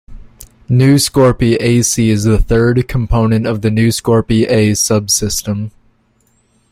Nu 0.67 0.97
Scorpii 0.97 1.57
Ac 1.59 1.99
is 2.09 2.23
the 2.23 2.41
third 2.41 2.87
component 2.87 3.45
of 3.45 3.61
the 3.61 3.69
Nu 3.69 3.89
Scorpii 3.89 4.49
A 4.49 4.71
subsystem. 4.71 5.69